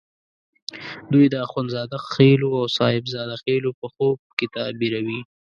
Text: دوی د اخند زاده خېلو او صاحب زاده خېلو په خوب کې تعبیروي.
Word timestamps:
دوی 1.11 1.25
د 1.29 1.35
اخند 1.45 1.67
زاده 1.75 1.97
خېلو 2.11 2.49
او 2.59 2.65
صاحب 2.77 3.03
زاده 3.13 3.35
خېلو 3.43 3.69
په 3.79 3.85
خوب 3.93 4.17
کې 4.37 4.45
تعبیروي. 4.55 5.19